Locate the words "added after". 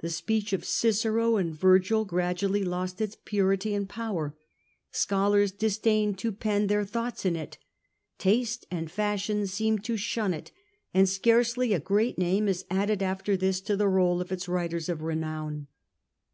12.68-13.38